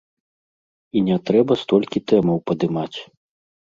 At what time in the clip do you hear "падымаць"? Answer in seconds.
2.51-2.97